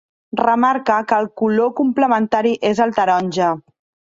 [0.39, 3.53] Remarque que el color complementari és el taronja.